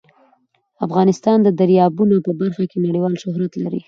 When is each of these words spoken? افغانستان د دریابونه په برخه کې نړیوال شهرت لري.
افغانستان 0.85 1.37
د 1.43 1.47
دریابونه 1.59 2.15
په 2.25 2.31
برخه 2.41 2.63
کې 2.71 2.77
نړیوال 2.85 3.13
شهرت 3.23 3.51
لري. 3.63 3.79